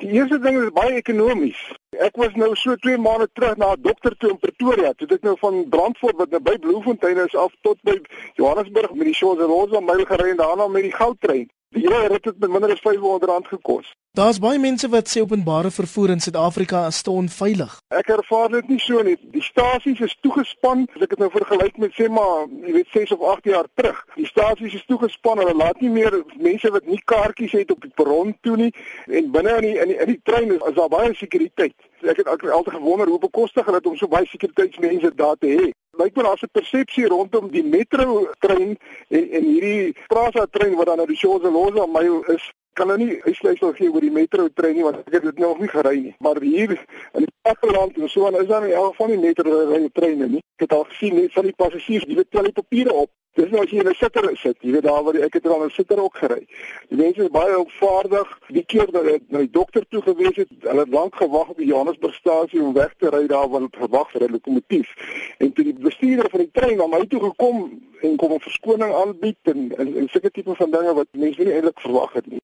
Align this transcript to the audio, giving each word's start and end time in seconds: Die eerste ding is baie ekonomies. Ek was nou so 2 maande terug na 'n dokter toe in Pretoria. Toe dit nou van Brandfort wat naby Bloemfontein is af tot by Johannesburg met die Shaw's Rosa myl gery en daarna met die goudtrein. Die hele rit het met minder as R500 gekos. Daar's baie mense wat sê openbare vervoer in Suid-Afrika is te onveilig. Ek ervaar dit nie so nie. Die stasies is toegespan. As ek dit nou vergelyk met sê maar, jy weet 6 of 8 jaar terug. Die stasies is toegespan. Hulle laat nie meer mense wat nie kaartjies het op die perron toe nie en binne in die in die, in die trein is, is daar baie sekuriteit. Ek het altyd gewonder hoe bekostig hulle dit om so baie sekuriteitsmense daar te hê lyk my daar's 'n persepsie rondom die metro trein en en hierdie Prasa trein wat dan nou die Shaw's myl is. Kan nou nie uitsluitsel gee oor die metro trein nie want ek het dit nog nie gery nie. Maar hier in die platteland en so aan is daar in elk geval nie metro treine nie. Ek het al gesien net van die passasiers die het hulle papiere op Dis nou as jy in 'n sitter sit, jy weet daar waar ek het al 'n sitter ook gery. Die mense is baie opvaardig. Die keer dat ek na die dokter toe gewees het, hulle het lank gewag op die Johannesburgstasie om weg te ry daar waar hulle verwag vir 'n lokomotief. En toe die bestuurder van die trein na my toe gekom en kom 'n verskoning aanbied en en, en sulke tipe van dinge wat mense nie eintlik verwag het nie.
Die 0.00 0.14
eerste 0.16 0.38
ding 0.40 0.56
is 0.56 0.70
baie 0.72 0.94
ekonomies. 0.96 1.58
Ek 2.00 2.16
was 2.16 2.32
nou 2.40 2.54
so 2.56 2.72
2 2.86 2.96
maande 3.04 3.26
terug 3.36 3.58
na 3.60 3.74
'n 3.74 3.82
dokter 3.84 4.16
toe 4.16 4.30
in 4.30 4.38
Pretoria. 4.38 4.92
Toe 4.96 5.06
dit 5.06 5.22
nou 5.22 5.36
van 5.38 5.68
Brandfort 5.68 6.16
wat 6.16 6.30
naby 6.30 6.56
Bloemfontein 6.58 7.20
is 7.26 7.36
af 7.36 7.52
tot 7.60 7.76
by 7.82 8.00
Johannesburg 8.34 8.94
met 8.94 9.10
die 9.10 9.14
Shaw's 9.14 9.38
Rosa 9.38 9.80
myl 9.80 10.04
gery 10.04 10.30
en 10.30 10.36
daarna 10.36 10.68
met 10.68 10.82
die 10.82 10.96
goudtrein. 10.96 11.50
Die 11.70 11.86
hele 11.86 12.06
rit 12.06 12.24
het 12.24 12.38
met 12.38 12.50
minder 12.50 12.70
as 12.70 12.80
R500 12.82 13.48
gekos. 13.48 13.94
Daar's 14.18 14.40
baie 14.42 14.58
mense 14.58 14.88
wat 14.90 15.06
sê 15.06 15.20
openbare 15.22 15.70
vervoer 15.70 16.10
in 16.10 16.20
Suid-Afrika 16.20 16.80
is 16.90 16.98
te 17.06 17.12
onveilig. 17.14 17.76
Ek 17.94 18.08
ervaar 18.10 18.48
dit 18.56 18.72
nie 18.72 18.78
so 18.82 19.04
nie. 19.06 19.14
Die 19.30 19.42
stasies 19.46 20.00
is 20.02 20.16
toegespan. 20.26 20.82
As 20.96 21.04
ek 21.06 21.14
dit 21.14 21.22
nou 21.22 21.28
vergelyk 21.30 21.78
met 21.78 21.94
sê 21.94 22.08
maar, 22.10 22.48
jy 22.66 22.74
weet 22.74 22.90
6 22.96 23.14
of 23.14 23.22
8 23.36 23.46
jaar 23.52 23.70
terug. 23.78 24.00
Die 24.16 24.26
stasies 24.26 24.74
is 24.80 24.88
toegespan. 24.90 25.38
Hulle 25.44 25.54
laat 25.54 25.78
nie 25.78 25.92
meer 25.94 26.16
mense 26.42 26.74
wat 26.74 26.90
nie 26.90 26.98
kaartjies 27.12 27.54
het 27.60 27.70
op 27.70 27.86
die 27.86 27.94
perron 28.02 28.34
toe 28.42 28.56
nie 28.58 28.72
en 29.06 29.30
binne 29.30 29.54
in 29.60 29.68
die 29.68 29.76
in 29.84 29.94
die, 29.94 30.00
in 30.02 30.10
die 30.10 30.20
trein 30.26 30.50
is, 30.50 30.66
is 30.66 30.78
daar 30.80 30.90
baie 30.90 31.14
sekuriteit. 31.14 31.76
Ek 32.02 32.18
het 32.18 32.34
altyd 32.34 32.80
gewonder 32.80 33.14
hoe 33.14 33.22
bekostig 33.22 33.70
hulle 33.70 33.78
dit 33.78 33.92
om 33.92 34.00
so 34.00 34.10
baie 34.10 34.26
sekuriteitsmense 34.26 35.14
daar 35.14 35.38
te 35.38 35.54
hê 35.54 35.70
lyk 36.00 36.16
my 36.16 36.22
daar's 36.22 36.42
'n 36.42 36.52
persepsie 36.52 37.06
rondom 37.08 37.50
die 37.50 37.64
metro 37.64 38.28
trein 38.38 38.76
en 39.08 39.24
en 39.38 39.44
hierdie 39.44 39.94
Prasa 40.08 40.46
trein 40.50 40.74
wat 40.76 40.86
dan 40.86 40.96
nou 40.96 41.06
die 41.06 41.16
Shaw's 41.16 41.42
myl 41.42 42.24
is. 42.34 42.52
Kan 42.72 42.86
nou 42.86 42.98
nie 42.98 43.22
uitsluitsel 43.22 43.72
gee 43.72 43.92
oor 43.92 44.00
die 44.00 44.10
metro 44.10 44.48
trein 44.54 44.74
nie 44.74 44.82
want 44.82 44.96
ek 44.96 45.12
het 45.12 45.22
dit 45.22 45.38
nog 45.38 45.58
nie 45.58 45.68
gery 45.68 45.96
nie. 46.00 46.14
Maar 46.18 46.40
hier 46.40 46.70
in 47.12 47.26
die 47.26 47.34
platteland 47.42 47.98
en 47.98 48.08
so 48.08 48.26
aan 48.26 48.40
is 48.40 48.46
daar 48.46 48.66
in 48.66 48.72
elk 48.72 48.94
geval 48.94 49.06
nie 49.06 49.18
metro 49.18 49.88
treine 49.92 50.28
nie. 50.28 50.42
Ek 50.56 50.68
het 50.68 50.72
al 50.72 50.84
gesien 50.84 51.14
net 51.14 51.32
van 51.32 51.44
die 51.44 51.56
passasiers 51.56 52.04
die 52.04 52.16
het 52.16 52.26
hulle 52.30 52.52
papiere 52.52 52.92
op 52.92 53.10
Dis 53.38 53.50
nou 53.50 53.60
as 53.62 53.70
jy 53.70 53.78
in 53.78 53.88
'n 53.88 53.94
sitter 53.94 54.24
sit, 54.36 54.56
jy 54.60 54.72
weet 54.72 54.82
daar 54.82 55.04
waar 55.04 55.14
ek 55.14 55.34
het 55.34 55.46
al 55.46 55.64
'n 55.64 55.70
sitter 55.70 56.02
ook 56.02 56.16
gery. 56.16 56.46
Die 56.88 56.96
mense 56.96 57.22
is 57.22 57.30
baie 57.30 57.58
opvaardig. 57.58 58.38
Die 58.48 58.64
keer 58.64 58.90
dat 58.90 59.04
ek 59.04 59.22
na 59.28 59.38
die 59.38 59.50
dokter 59.50 59.84
toe 59.88 60.02
gewees 60.02 60.36
het, 60.36 60.48
hulle 60.60 60.80
het 60.80 60.88
lank 60.88 61.14
gewag 61.14 61.48
op 61.48 61.56
die 61.56 61.66
Johannesburgstasie 61.66 62.62
om 62.62 62.72
weg 62.72 62.94
te 62.98 63.08
ry 63.08 63.26
daar 63.26 63.48
waar 63.48 63.60
hulle 63.60 63.70
verwag 63.70 64.10
vir 64.10 64.22
'n 64.22 64.32
lokomotief. 64.32 64.88
En 65.38 65.52
toe 65.52 65.64
die 65.64 65.74
bestuurder 65.74 66.30
van 66.30 66.40
die 66.40 66.50
trein 66.52 66.76
na 66.76 66.86
my 66.86 67.06
toe 67.06 67.20
gekom 67.20 67.80
en 68.02 68.16
kom 68.16 68.32
'n 68.32 68.40
verskoning 68.40 68.92
aanbied 68.92 69.38
en 69.42 69.72
en, 69.76 69.96
en 69.96 70.08
sulke 70.08 70.30
tipe 70.30 70.54
van 70.54 70.70
dinge 70.70 70.94
wat 70.94 71.06
mense 71.12 71.42
nie 71.42 71.52
eintlik 71.52 71.80
verwag 71.80 72.12
het 72.12 72.26
nie. 72.26 72.38